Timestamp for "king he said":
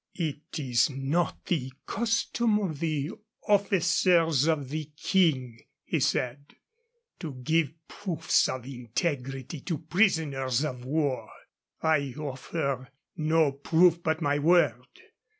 4.97-6.55